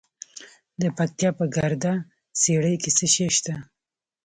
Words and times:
د 0.81 0.83
پکتیا 0.97 1.29
په 1.39 1.45
ګرده 1.55 1.93
څیړۍ 2.41 2.75
کې 2.81 2.89
څه 2.97 3.05
شی 3.13 3.27
شته؟ 3.37 3.53